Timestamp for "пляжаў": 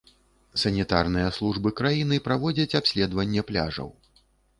3.51-3.93